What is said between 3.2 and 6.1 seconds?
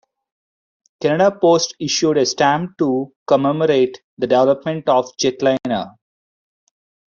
commemorate the development of the Jetliner.